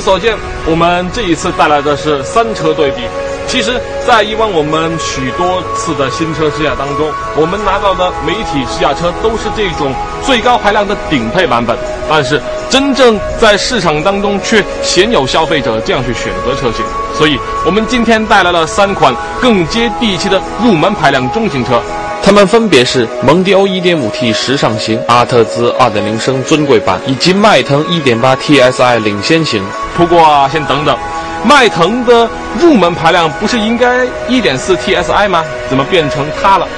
[0.00, 0.36] 所见，
[0.66, 3.02] 我们这一次带来的是三车对比。
[3.46, 9.92] 其实，在以往我们许多次的新车试驾当中，我们拿到的媒体试驾车都是这种
[10.22, 11.76] 最高排量的顶配版本，
[12.08, 16.84] 但是真正在市场当中却鲜有消费者这样去选择车型。
[17.12, 17.36] 所以，
[17.66, 21.82] 我们今天带来了三款更接地气的入门排量中型车。
[22.22, 29.62] 它们分别是蒙迪欧 1.5T 时尚型、阿特兹2.0升尊贵版以及迈腾 1.8TSI 领先型。
[29.96, 30.96] 不过啊，先等等，
[31.44, 32.28] 迈腾的
[32.60, 35.44] 入门排量不是应该 1.4TSI 吗？
[35.68, 36.68] 怎么变成它了？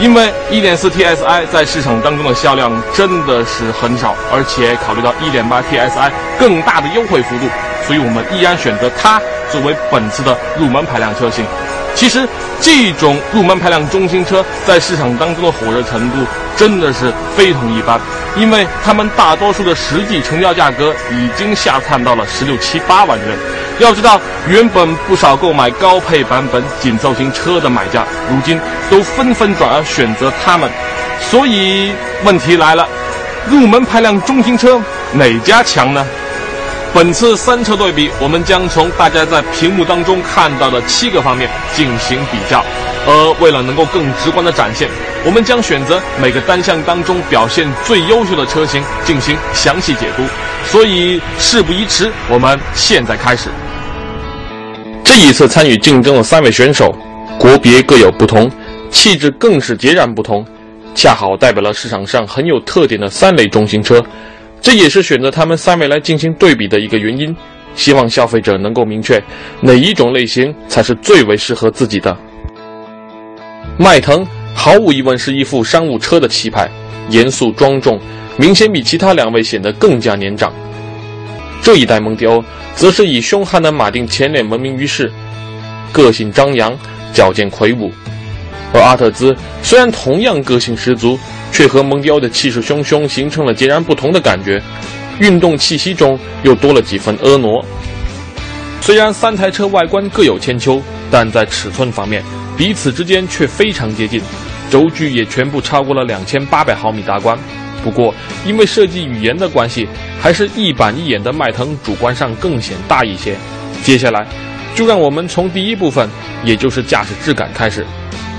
[0.00, 7.46] 因为 1.4TSI 在市场当中的销量真的是很少，而且考虑到 1.8TSI 更大的优惠幅度，
[7.86, 9.20] 所以我们依然选择它
[9.50, 11.44] 作为本次的入门排量车型。
[11.94, 12.28] 其实，
[12.60, 16.16] 这种入门排量中型车在市场当中的火热程度
[16.56, 18.00] 真的是非同一般，
[18.36, 23.36] 因为他们大多数的实际成交价格已经下探到了十六七八万元。
[23.80, 30.70] 要知道，原本不少购买高配版本紧凑型车的买家，如今都纷纷转而选择他们。
[31.20, 31.92] 所以，
[32.24, 32.88] 问题来了，
[33.50, 34.80] 入门排量中型车
[35.12, 36.06] 哪家强呢？
[36.94, 42.64] 本次三车对比，我们将从大家在屏幕当中看到的七个方面进行比较，
[43.06, 44.88] 而为了能够更直观的展现，
[45.24, 50.22] 我们将选择每个单项当中表现最优秀的车型进行详细解读。
[50.64, 53.50] 所以事不宜迟，我们现在开始。
[55.04, 56.92] 这一次参与竞争的三位选手，
[57.38, 58.50] 国别各有不同，
[58.90, 60.44] 气质更是截然不同，
[60.94, 64.02] 恰好代表了市场上很有特点的三类中型车。
[64.60, 67.34] 这也是选择他们三位来进行对比的一个原因，
[67.74, 69.22] 希望消费者能够明确
[69.60, 72.16] 哪一种类型才是最为适合自己的。
[73.78, 76.68] 迈腾毫无疑问是一副商务车的气派，
[77.08, 77.98] 严肃庄重，
[78.36, 80.52] 明显比其他两位显得更加年长。
[81.62, 82.42] 这一代蒙迪欧
[82.74, 85.10] 则是以凶悍的马丁前脸闻名于世，
[85.92, 86.76] 个性张扬，
[87.12, 87.90] 矫健魁梧。
[88.72, 91.18] 而阿特兹虽然同样个性十足，
[91.50, 94.62] 却和蒙迪欧的气势汹汹形成了截然不同的感觉，
[95.20, 97.64] 运动气息中又多了几分婀娜。
[98.80, 100.80] 虽然三台车外观各有千秋，
[101.10, 102.22] 但在尺寸方面，
[102.56, 104.20] 彼此之间却非常接近，
[104.70, 107.36] 轴距也全部超过了两千八百毫米大关。
[107.82, 108.14] 不过，
[108.46, 109.88] 因为设计语言的关系，
[110.20, 113.34] 还是一板一眼的迈腾主观上更显大一些。
[113.82, 114.26] 接下来，
[114.74, 116.08] 就让我们从第一部分，
[116.44, 117.84] 也就是驾驶质感开始。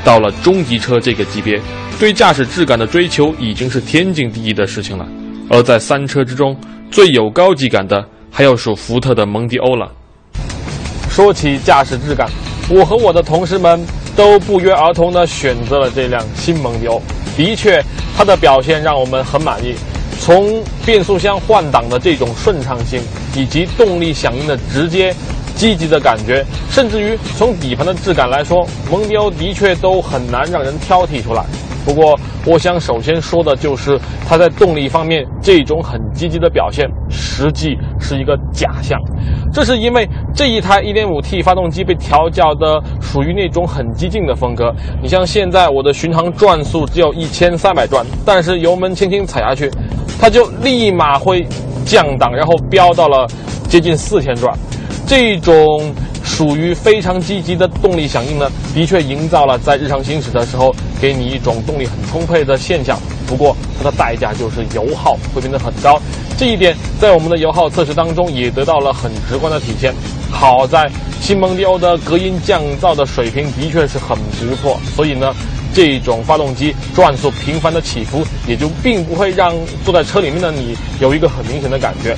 [0.03, 1.59] 到了中级车这个级别，
[1.99, 5.07] 对驾驶质感的追求已经是天经地义的事情了。
[5.49, 6.55] 而在三车之中，
[6.91, 9.91] 最有高级感的还要数福特的蒙迪欧了。
[11.09, 12.29] 说起驾驶质感，
[12.69, 13.83] 我和我的同事们
[14.15, 17.01] 都不约而同地选择了这辆新蒙迪欧。
[17.35, 17.83] 的确，
[18.15, 19.75] 它的表现让我们很满意。
[20.19, 23.01] 从变速箱换挡的这种顺畅性，
[23.35, 25.15] 以及动力响应的直接、
[25.59, 31.43] 积极的感觉，甚至于从底盘的质感来说，蒙迪欧的确都很难让人挑剔出来。
[31.83, 38.97] 不过，我想首先说的就是它在动力方面这种很积极的表现，实际是一个假象。
[39.51, 44.73] 这是因为这一台 1.5T 发动机被调教的属于那种很激进的风格。
[45.01, 49.69] 你像现在我的巡航转速只有一千三百转，但是油门轻轻踩下去，
[50.21, 51.45] 它就立马会
[51.85, 53.27] 降档，然后飙到了
[53.67, 54.57] 接近四千转。
[55.09, 55.91] 这种
[56.23, 60.71] 属于非常积极的动力响应呢，的确营造了在日常行驶的时候
[61.01, 62.95] 给你一种动力很充沛的现象。
[63.25, 65.99] 不过它的代价就是油耗会变得很高，
[66.37, 69.95] 这一点在我们的油耗测试当中也得到了很直观的体现。
[70.29, 70.87] 好在
[71.19, 75.33] 新蒙迪欧的隔音降噪的水平的确是很不错，所以呢，
[75.73, 82.15] 这种发动机转速频繁的起伏，也就并不会让坐在车里面的你有一个很明显的感觉。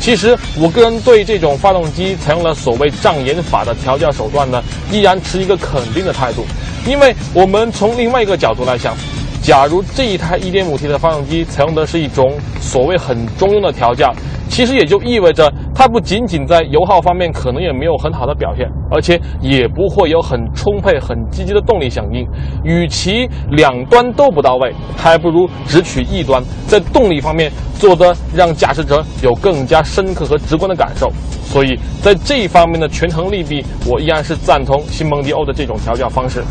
[0.00, 6.46] 其实，我个人对这种发动机采用了所谓障眼法的调教手段呢，依然持一个肯定的态度。
[6.86, 8.96] 因为我们从另外一个角度来想，
[9.42, 14.14] 假如这一台 1.5T 的发动机采用的是一种所谓很中庸的调教，
[14.48, 22.26] 其实也就意味着它不仅仅在油耗方面可能也没有很好的表现，而且也不会有很充沛、很积极的动力响应。
[22.64, 31.12] 与其两端都不到位，还不如只取一端，在动力方面做的让驾驶者有更加深刻和直观的感受。
[31.44, 36.42] 所以在这一方面的权衡利弊，我依然是赞同新蒙迪欧的这种调教方式。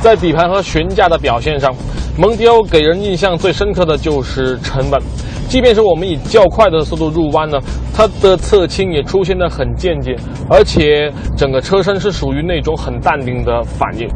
[0.00, 1.74] 在底盘和悬架的表现上，
[2.20, 5.00] 蒙迪欧给人印象最深刻的就是沉稳。
[5.48, 7.58] 即便是我们以较快的速度入弯呢，
[7.94, 10.14] 它的侧倾也出现的很间接，
[10.50, 14.06] 而且整个车身是属于那种很淡定的反应。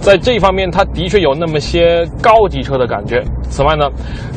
[0.00, 3.22] 在这一方面，它的确有那么些高级车的感觉。
[3.42, 3.88] 此外呢，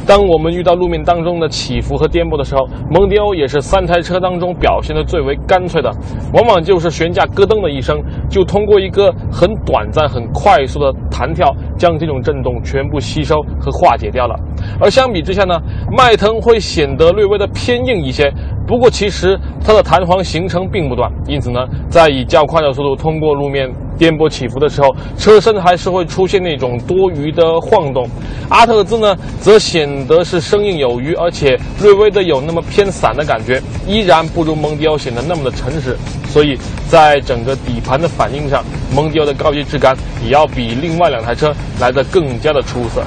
[0.06, 5.90] 当我们遇到路面当中的起伏和颠簸的时候，蒙迪欧也是三台车当中表现的最为干脆的，
[6.34, 14.36] 往往就是悬架咯噔的一声，就通过一个很短暂、很快速的弹跳，将这种震动全部吸收和化解掉了。
[14.80, 15.60] 而相比之下呢，
[15.98, 16.43] 迈腾。
[16.44, 18.30] 会显得略微的偏硬一些，
[18.68, 28.06] 不过其实它的弹簧行程并不短，因此呢，在以较快的速度通过路面颠簸起伏的时候，车身还是会出现那种多余的晃动。
[28.50, 35.96] 阿特兹呢，则显得是生硬有余，而且略微的有那么偏散的感觉，依然不如蒙迪欧显得那么的诚实。
[36.28, 36.58] 所以
[36.90, 38.62] 在整个底盘的反应上，
[38.94, 43.02] 蒙迪欧的高级质感也要比另外两台车来得更加的出色。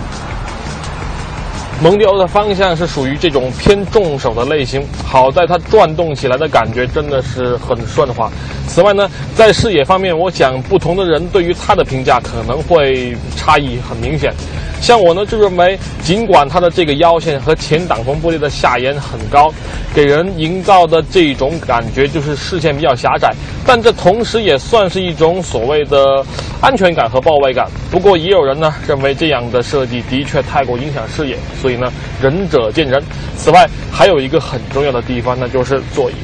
[1.82, 8.30] 蒙迪欧的方向是属于这种偏重手的类型，好在它转动起来的感觉真的是很顺滑。
[8.66, 14.32] 此外呢，在视野方面，我想不同的人对于它的评价可能会差异很明显。
[14.80, 19.52] 像我呢，就认为，尽管它的这个腰线和前挡风玻璃的下沿很高，
[19.94, 23.34] 给人营造的这种感觉就是视线比较狭窄，
[23.66, 26.24] 但这同时也算是一种所谓的
[26.60, 27.66] 安全感和包围感。
[27.90, 31.92] 不过，也有人呢认为这样的设计的确太过影响视野，所以呢，
[32.22, 33.02] 仁者见仁。
[33.36, 36.14] 此外，还有一个很重要的地方，那就是座椅。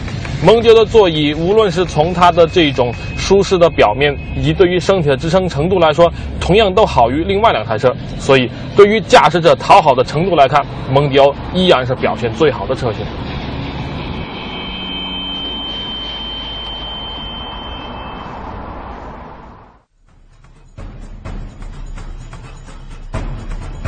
[0.45, 7.95] 蒙迪欧的座椅，无论是从它的这种舒适的表面，以及对于身体的支撑程度来说，同样都好于另外两台车。
[8.19, 10.61] 所以，对于驾驶者讨好的程度来看，
[10.91, 13.07] 蒙迪欧依然是表现最好的车型。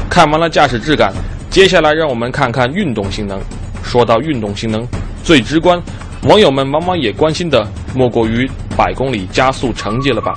[0.09, 1.13] 看完了驾驶质感，
[1.51, 3.41] 接下来让我们看看运动性能。
[3.83, 4.87] 说到运动性能，
[5.25, 5.83] 最直观。
[6.25, 10.33] 网友们往往也关心的莫过于百公里加速成绩了吧？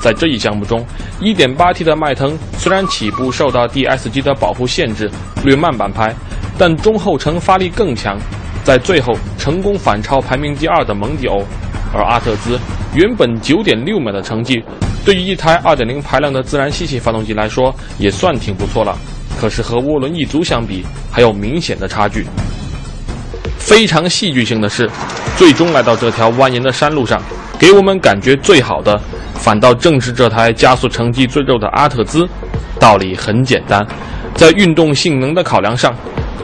[0.00, 0.84] 在这一项目中
[1.20, 5.10] ，1.8T 的迈腾虽然起步受到 DSG 的保护限制，
[5.42, 6.14] 略慢半拍，
[6.56, 8.16] 但中后程发力更强，
[8.62, 11.42] 在最后成功反超排名第二的蒙迪欧。
[11.92, 12.58] 而阿特兹
[12.94, 14.62] 原本9.6秒的成绩，
[15.04, 18.96] 对于一台2.0排量的自然吸气发动机来说也算挺不错了，
[19.40, 22.24] 可是和涡轮一族相比，还有明显的差距。
[23.58, 24.90] 非常戏剧性的是，
[25.36, 27.20] 最终来到这条蜿蜒的山路上，
[27.58, 28.98] 给我们感觉最好的，
[29.34, 32.26] 反倒正是这台加速成绩最肉的阿特兹。
[32.78, 33.84] 道理很简单，
[34.34, 35.92] 在运动性能的考量上，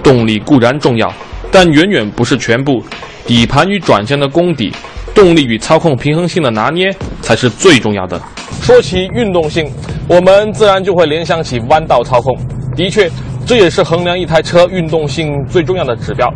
[0.02, 1.12] 动力固然重要，
[1.52, 2.82] 但远远不是全部。
[3.26, 4.72] 底盘与转向的功底，
[5.14, 8.20] 动力与操控平衡性的拿捏，才是最重要的。
[8.60, 9.70] 说起运动性，
[10.08, 12.37] 我们自然就会联想起弯道操控。
[12.75, 13.08] 的确。
[13.50, 16.32] 这也是衡量一台车运动性最重要的指标。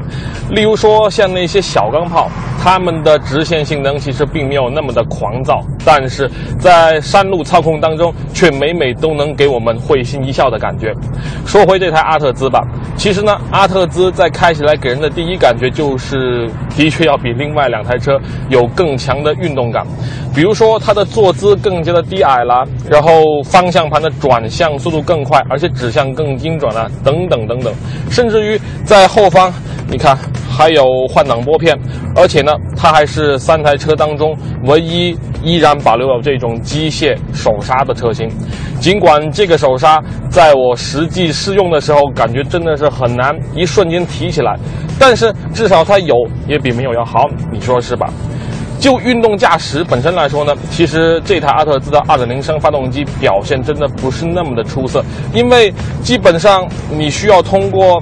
[0.51, 2.29] 例如说，像那些小钢炮，
[2.61, 6.29] 它们的直线性能其实并没有那么的狂躁，但是
[6.59, 10.93] 在山路操控当中，却每每都能给我们会心一笑的感觉。
[11.47, 12.67] 说回这台阿特兹吧，
[12.97, 18.19] 其实呢，阿特兹在开起来给人的第一感觉就是，的确要比另外两台车
[18.49, 19.87] 有更强的运动感。
[20.35, 26.91] 比如说，它的坐姿更加的低矮了，然后方向盘的转向速度更快，而且指向更精准了。
[27.05, 27.73] 等等等等，
[28.11, 29.53] 甚至于在后方，
[29.89, 30.19] 你看
[30.51, 31.79] 还有换挡拨片，
[32.17, 38.29] 而且呢，它还是三台车当中唯一依然保留有这种机械手刹的车型。
[38.81, 44.59] 尽管这个手刹在我实际试用的时候，感觉真的是很难一瞬间提起来，
[44.99, 46.15] 但是至少它有
[46.49, 48.11] 也比没有要好，你说是吧？
[48.85, 55.73] 就运动驾驶本身来说呢，其实这台阿特兹的2.0升发动机表现真的不是那么的出色，因为
[56.03, 57.99] 基本上你需要通过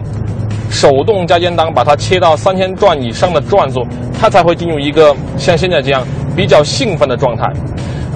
[0.70, 3.86] 手动加减档把它切到三千转以上的转速，
[4.20, 7.48] 它才会进入一个像现在这样比较兴奋的状态。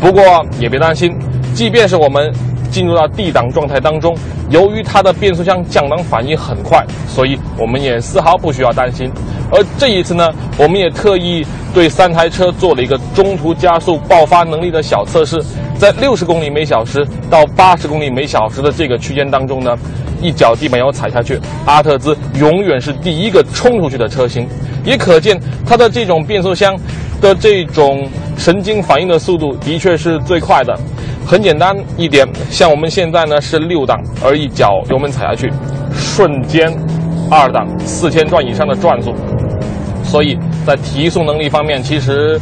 [0.01, 1.17] 不过也别担心，
[1.55, 2.33] 即便是我们
[2.77, 4.15] 进入到 D 档状态当中，
[4.51, 9.11] 由于它的变速箱降档反应很快，所以我们也丝毫不需要担心。
[9.51, 10.29] 而这一次呢，
[10.59, 11.43] 我们也特意
[11.73, 15.43] 对三台车做了一个中途加速爆发能力的小测试，
[15.79, 19.75] 在六十公里每小时到八十公里每小时的这个区间当中呢，
[20.21, 24.47] 一脚地板油踩下去，阿特兹永远是第一个冲出去的车型，
[24.85, 26.79] 也可见它的这种变速箱
[27.23, 28.07] 的这种
[28.37, 30.79] 神经反应的速度的确是最快的。
[31.27, 35.51] 很简单一点，像我们现在呢是六档，而一脚油门踩下去，
[35.93, 36.73] 瞬间
[37.29, 39.13] 二档四千转以上的转速，
[40.05, 42.41] 所以在提速能力方面，其实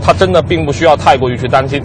[0.00, 1.82] 它真的并不需要太过于去担心。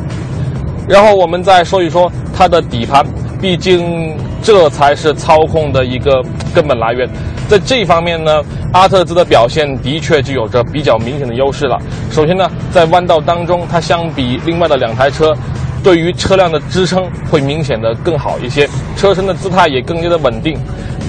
[0.88, 3.04] 然后我们再说一说它的底盘，
[3.42, 7.10] 毕竟这才是操控的一个根本来源。
[7.48, 8.40] 在这方面呢，
[8.72, 11.80] 阿特兹的表现的确就有着比较明显的优势了。
[12.12, 15.36] 首先呢，在弯道当中，它相比另外的两台车。
[15.84, 18.68] 对于车辆的支撑会明显的更好一些，
[18.98, 20.58] 车身的姿态也更加的稳定。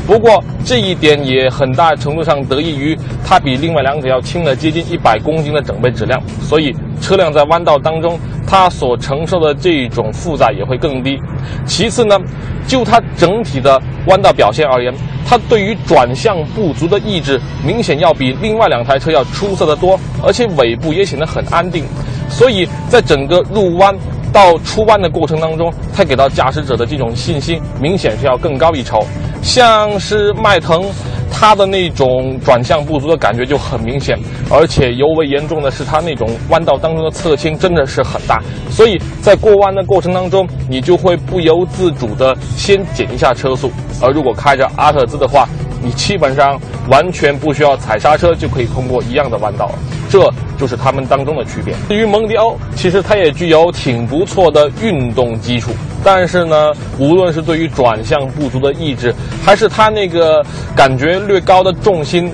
[0.07, 11.17] 不过这一点也很大程度上得益于它比另外两者要轻了接近一百公斤的整备质量，所以车辆在弯道当中它所承受的这种负载也会更低。
[11.65, 12.19] 其次呢，
[12.67, 14.93] 就它整体的弯道表现而言，
[15.25, 21.85] 它对于转向不足的抑制明显要比另外两台车要出色的多，而且尾部也显得很安定，
[22.29, 23.95] 所以在整个入弯。
[24.33, 29.05] 到出弯的过程当中，它给到驾驶者的这种信心明显是要更高一筹。
[29.43, 30.85] 像是迈腾，
[31.33, 34.19] 它的那种转向不足的感觉就很明显，
[34.51, 43.71] 而且尤为严重的是它那种弯道当中的侧倾真的是很大，所以在过弯的过程当中，你就会不由自主的先减一下车速。
[44.03, 45.49] 而如果开着阿特兹的话，
[45.83, 49.75] 你基本上完全不需要踩刹车就可以通过一样的弯道了。
[50.09, 51.75] 这就是它们当中的区别。
[51.89, 55.71] 至于蒙迪欧，其实它也具有挺不错的运动基础，
[56.03, 60.45] 但是呢，无论是对于转向不足的抑制，还是它那个
[60.75, 62.33] 感觉略高的重心，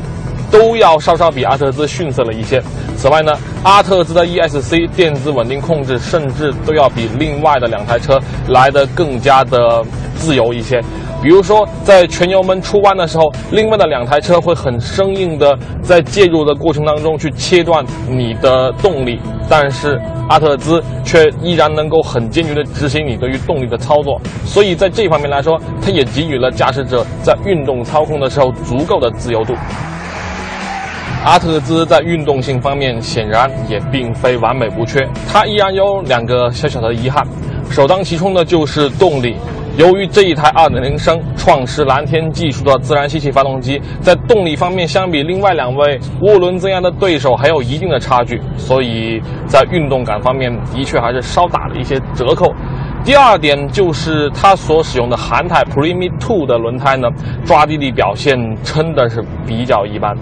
[0.50, 2.62] 都要稍稍比阿特兹逊色了一些。
[2.96, 9.84] 此外呢，阿特兹的 ESC 电子稳定控制甚至都要比另外的两台车来得更加的
[10.16, 10.82] 自由一些。
[11.26, 19.18] 比如说，在全油门出弯的时候，另外的两台车会很生硬的在介入的过程当中去切断你的动力，
[19.48, 29.52] 但是阿特兹却依然能够很坚决的执行你对于动力的操作，所以在这方面来说，它也给予了驾驶者在运动操控的时候足够的自由度。
[31.24, 37.26] 阿特兹在运动性方面显然也并非完美无缺，它依然有两个小小的遗憾，
[37.68, 39.34] 首当其冲的就是动力。
[39.76, 52.50] 由于这一台2.0升创世蓝天技术的自然吸气发动机在动力方面相比另外两位涡轮增压的对手还有一定的差距，所以在运动感方面的确还是稍打了一些折扣。
[53.04, 57.08] 第二点就是它所使用的韩泰 Prime Two 的轮胎呢，
[57.44, 60.16] 抓地力表现真的是比较一般。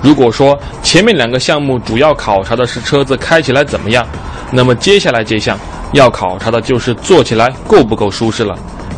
[0.00, 4.06] 如果说前面两个项目主要考察的是车子开起来怎么样，
[4.52, 5.58] 那么接下来这项。
[5.92, 8.54] 要考察的就是坐起来够不够舒适了，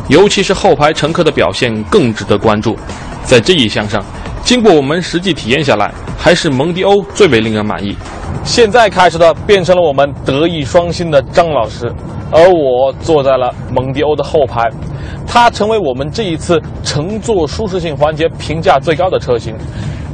[0.09, 2.75] 尤其是后排乘客的表现更值得关注。
[3.23, 4.03] 在这一项上，
[4.43, 7.95] 经过我们实际体验下来，还是蒙迪欧最为令人满意。
[8.43, 11.89] 现在开始的变成了我们德艺双馨的张老师，
[12.31, 14.67] 而我坐在了蒙迪欧的后排，
[15.27, 19.55] 它成为我们这一次乘坐舒适性环节评价最高的车型。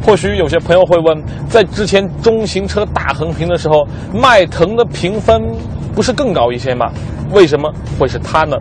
[0.06, 5.42] 或许有些朋友会问，在之前中型车大横评的时候，迈腾的评分。
[5.98, 6.92] 不是更高一些吗？
[7.32, 8.56] 为什么会是它呢？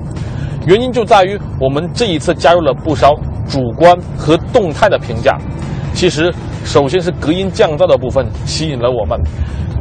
[0.66, 3.14] 原因就在于我们这一次加入了不少
[3.46, 5.36] 主观和动态的评价。
[5.92, 6.32] 其实，
[6.66, 9.18] 首先是隔音降噪的部分吸引了我们。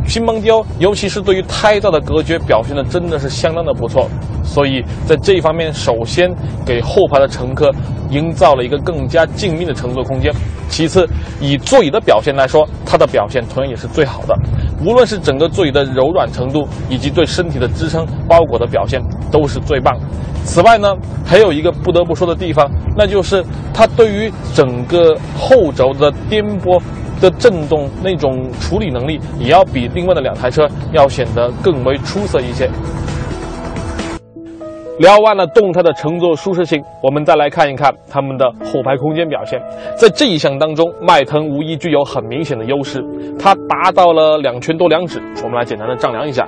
[0.08, 4.08] 新蒙迪欧，尤其是对于胎噪的隔绝表现的真的是相当的不错，
[4.44, 6.32] 所以在这一方面，首先
[6.64, 7.72] 给后排的乘客
[8.12, 10.32] 营造了一个更加静谧的乘坐空间。
[10.70, 11.10] 其次，
[11.42, 14.36] 以座椅的表现来说，它的表现同样也是最好的，
[14.86, 19.02] 无论是整个座椅的柔软程度，以及对身体的支撑包裹的表现，
[19.32, 19.98] 都是最棒。
[20.44, 20.94] 此外呢，
[21.26, 26.75] 还有一个不得不说的地方，那就是它对于整个后轴的颠簸。
[27.22, 32.70] 的震动那种处理能力也要比另外的两台车要显得更为出色一些。
[34.98, 39.62] 聊完了动态的乘坐舒适性，我们再来看一看它们的后排空间表现。
[39.98, 43.04] 在这一项当中，迈腾无疑具有很明显的优势，
[43.38, 45.22] 它达到了两圈多两指。
[45.44, 46.48] 我们来简单的丈量一下，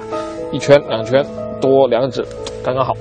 [0.54, 1.22] 一圈、两圈
[1.60, 2.24] 多两指，
[2.64, 2.94] 刚刚好。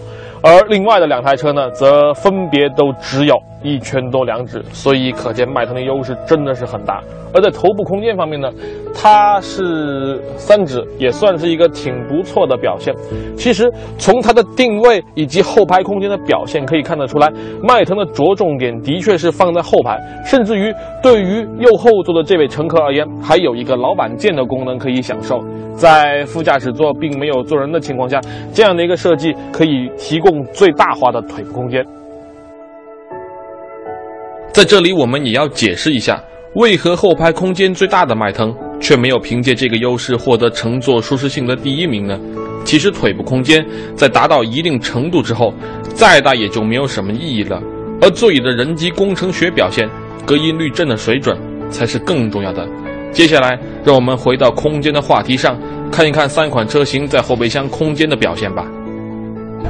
[0.43, 3.37] 而另外的两台车呢，则分别都只有
[3.67, 7.03] 一圈多两指，所以可见迈腾的优势真的是很大。
[7.35, 8.49] 而在头部空间方面呢，
[8.95, 12.95] 它是三指，也算是一个挺不错的表现。
[13.37, 17.31] 其实从它的定位以及后排空间的表现可以看得出来，
[17.63, 25.45] 迈腾的着重点的确是放在后排，甚至于对于右后座的这位乘客而言，还有一个老板键的功能可以享受。
[25.75, 28.19] 在副驾驶座并没有坐人的情况下，
[28.55, 31.85] 这样的一个设计可以提供最大化的腿部空间。
[34.57, 36.19] 在这里，我们也要解释一下，
[36.55, 42.19] 为何后排空间最大的迈腾却没有凭借这个优势获得乘坐舒适性的第一名呢？
[42.65, 43.63] 其实，腿部空间
[43.95, 45.53] 在达到一定程度之后，
[45.93, 47.61] 再大也就没有什么意义了。
[48.01, 49.87] 而座椅的人机工程学表现、
[50.25, 52.67] 隔音滤震的水准才是更重要的。
[53.13, 55.61] 接下来，让我们回到空间的话题上，
[55.93, 58.65] 看一看三款车型在后备箱空间的表现吧。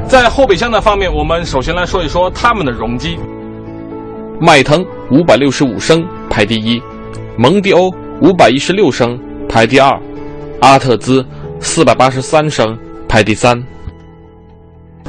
[0.06, 3.18] 在后备箱的方面，我们首先来说一说它们的容积。
[4.38, 6.82] 迈腾五百六十五升排第一，
[7.38, 7.90] 蒙迪欧
[8.20, 9.98] 五百一十六升排第二，
[10.60, 11.24] 阿特兹
[11.58, 12.76] 四百八十三升
[13.08, 13.58] 排第三。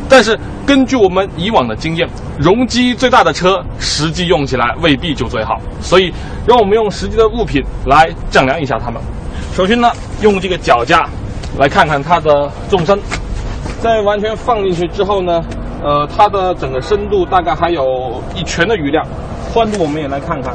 [0.07, 2.07] 但是根据我们以往的经验，
[2.39, 6.13] 容积最大的车实际用起来未必就最好，所以
[6.48, 9.01] 让我们用实际的物品来丈量一下它们。
[9.53, 9.91] 首先呢，
[10.22, 11.05] 用这个脚架
[11.60, 12.98] 来看看它的纵深，
[13.81, 15.43] 在完全放进去之后呢。
[15.84, 19.05] 呃，它的整个深度大概还有一拳的余量，
[19.53, 20.53] 宽度我们也来看看，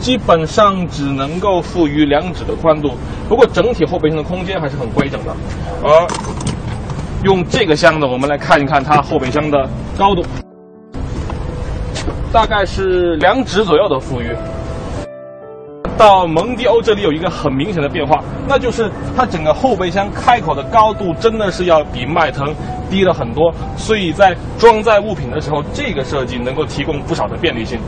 [0.00, 2.92] 基本上只能够赋予两指的宽度。
[3.28, 5.34] 不过整体后备箱的空间还是很规整的。
[5.82, 6.06] 而
[7.24, 9.68] 用这个箱子，我们来看一看它后备箱的
[9.98, 10.22] 高度，
[12.32, 14.36] 大概是两指左右的富裕。
[15.96, 22.54] 到蒙迪欧这里有一个很明显的变化，那就是它整个后备箱开口的高度真的是要比迈腾
[22.90, 27.78] 低了很多，所以在装载物品的时候，这个设计能够提供不少的便利性。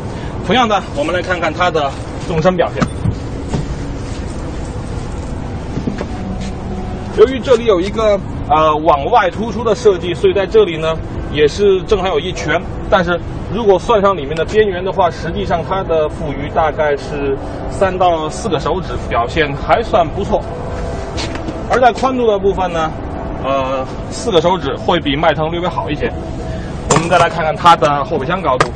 [0.47, 1.91] 同样的，我们来看看它的
[2.29, 3.06] 纵深表现。
[7.17, 8.19] 由于这里有一个
[8.49, 10.95] 呃往外突出的设计，所以在这里呢
[11.33, 13.19] 也是正好有一拳，但是。
[13.55, 17.39] 如果算上里面的边缘的话，实际上它的富余大概是
[17.71, 20.43] 三到四个手指，表现还算不错。
[21.71, 22.91] 而在宽度的部分呢，
[23.45, 26.13] 呃，四个手指会比迈腾略微好一些。
[26.91, 28.69] 我们再来看看它的后备箱高度，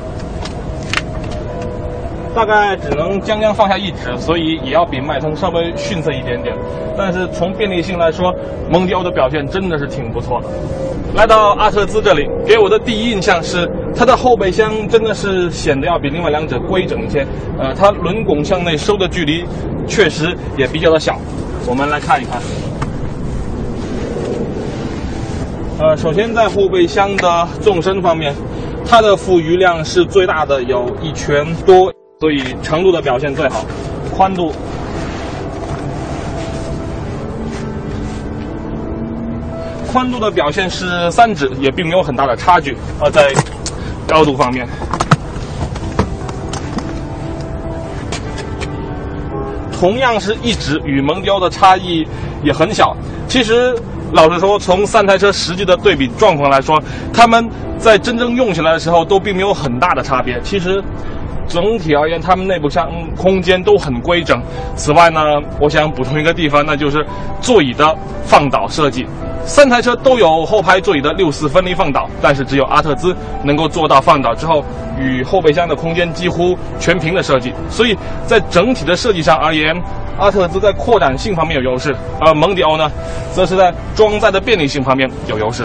[2.35, 6.55] 大概只能将将放下一指，所以也要比迈腾稍微逊色一点点。
[6.97, 8.35] 但是从便利性来说，
[8.71, 10.49] 蒙迪欧的表现真的是挺不错的。
[11.15, 13.69] 来到阿特兹这里，给我的第一印象是。
[13.93, 17.27] 它的后备箱真的是显得要比另外两者规整一些，
[17.59, 19.45] 呃，它轮拱向内收的距离
[19.85, 21.19] 确实也比较的小。
[21.67, 22.41] 我们来看一看，
[25.81, 28.33] 呃，首先在后备箱的纵深方面，
[28.87, 33.65] 它的富余量是最大的，有一拳多，所以长度的表现最好。
[34.15, 34.53] 宽度，
[39.91, 42.77] 宽度的表现是三指，也并没有很大的差距。
[43.01, 43.33] 呃，在
[44.07, 44.69] 高度方面，
[49.73, 52.07] 同样是一指，与蒙迪欧的差异
[52.43, 52.95] 也很小。
[53.29, 53.75] 其实，
[54.13, 56.79] 老实说，从三台车实际的对比状况来说，
[57.15, 60.39] 他们在真正用起来的时候都并没有很大的差别。
[60.43, 60.85] 其实，
[61.51, 64.41] 整体而言，它们内部箱空间都很规整。
[64.77, 65.21] 此外呢，
[65.59, 67.05] 我想补充一个地方，那就是
[67.43, 69.05] 座椅的放倒设计。
[69.45, 74.65] 三台车都有后排座椅的六四分离放倒，但是只有阿特兹能够做到放倒之后
[74.99, 77.53] 与后备箱的空间几乎全平的设计。
[77.69, 79.75] 所以在整体的设计上而言，
[80.19, 82.89] 阿特兹在扩展性方面有优势，而蒙迪欧呢，
[83.33, 85.65] 则是在装载的便利性方面有优势。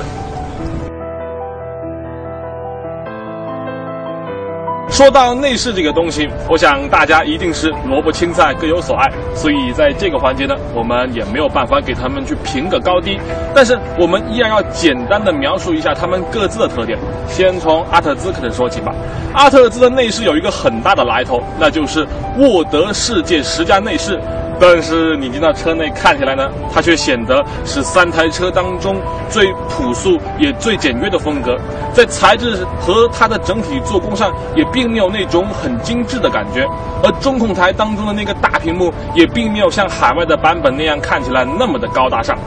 [4.95, 13.19] 说到内饰这个东西，我想大家一定是萝卜青菜各有所爱，所以在这个环节呢，我们也没有办法给他们去评个高低。
[13.53, 16.97] 但是我们依然要简单的描述一下他们各自的特点。
[17.27, 18.95] 先从阿特兹开始说起吧。
[19.33, 24.17] 阿特兹的内饰有一个很大的来头，那就是沃德世界十佳内饰。
[24.59, 28.95] 但是你进到车内看起来呢，它却显得是三台车当中
[29.29, 31.57] 最朴素也最简约的风格，
[31.93, 36.65] 在材质和它的整体做工上也并没有那种很精致的感觉，
[37.03, 42.37] 而中控台当中的那个大屏幕也并没有像海外的版本那样看起来那么的高大上，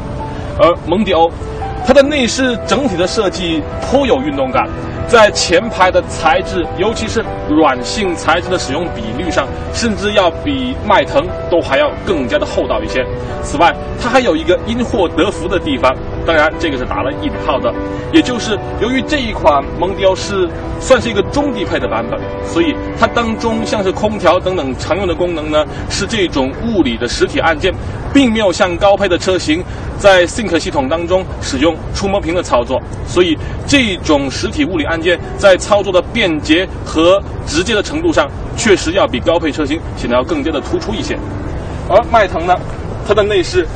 [0.59, 1.31] 而蒙迪欧，
[1.87, 4.67] 它的内饰整体的设计颇有运动感，
[5.09, 13.03] 在前排的材质，尤其是软性材质的使用比率上，甚至要比迈腾都还要更加的厚道一些。
[13.43, 17.73] 此外，它还有一个因祸得福的地方，当然这个是打了引号的，
[18.13, 20.47] 也就是由于这一款蒙迪欧是
[20.79, 27.73] 算是一个中低配的版本，所以它当中像是空调等等常用的功能呢，是这种物理的实体按键，
[28.13, 29.65] 并没有像高配的车型
[29.97, 33.35] 在 Sync 系统当中使用触摸屏的操作，所以
[33.67, 34.98] 这种实体物理按。
[35.37, 41.19] 在操作的便捷和直接的程度上，确实要比高配车型显得要更加的突出一些。
[41.89, 42.55] 而迈腾呢，
[43.07, 43.67] 它的内饰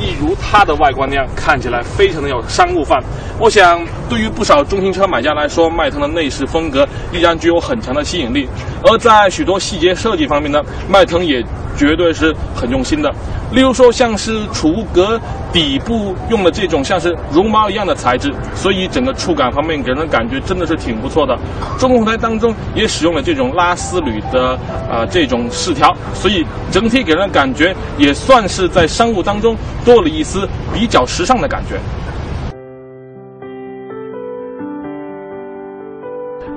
[0.00, 3.02] 一如它的外观那样，看起来非常的有商务范。
[3.38, 8.48] 我想，对于不少中型车买家来说，迈腾的内饰风格依然具有很强的吸引力。
[8.84, 11.42] 而在许多细节设计方面呢，迈腾也
[11.76, 13.12] 绝对是很用心的。
[13.52, 15.20] 例如说，像是储物格
[15.52, 21.38] 底部用的这种像是绒毛一样的材质，所以整个触感方面给人的感觉真的是挺不错的。
[21.78, 24.58] 中控台当中也使用了这种拉丝铝的
[24.90, 31.78] 啊这种饰条，所以整体给人的感觉也算是在商务当中多了一丝比较时尚的感觉。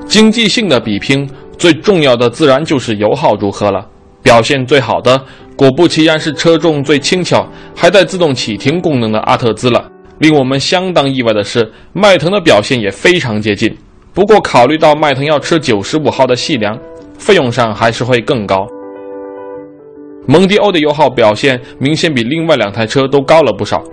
[0.07, 3.85] 经济性的比拼，最重要的自然就是油耗如何了。
[4.21, 5.23] 表现最好的，
[5.55, 9.91] 果不其然是车重最轻巧、还带自动启停功能的阿特兹了。
[10.19, 13.75] 令我们相当意外的是，迈腾的表现也非常接近。
[14.13, 16.79] 不过，考虑到迈腾要吃九十五号的细粮，
[17.19, 18.65] 费用上还是会更高。
[20.25, 23.83] 蒙迪欧的油耗表现明显比另外两台车都高了不少，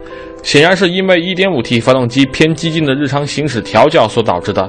[0.42, 4.66] 显然是因为 1.5T 发动机偏激进的日常行驶调教所导致的。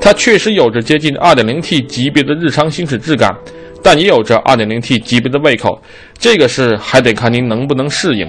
[0.00, 3.36] 它确实有着接近 2.0T 级别的日常行驶质感。
[3.80, 5.80] 但也有着 2.0T 级别的胃口，
[6.18, 8.28] 这个是还得看您能不能适应。